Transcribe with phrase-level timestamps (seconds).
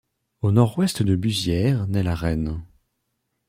[0.41, 2.63] Au nord-ouest de Buxières naît la Renne.